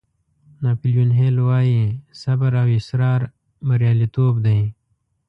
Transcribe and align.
ناپیلیون 0.63 1.09
هیل 1.19 1.37
وایي 1.47 1.81
صبر 2.21 2.51
او 2.61 2.67
اصرار 2.79 3.21
بریالیتوب 3.67 4.33
دی. 4.45 4.59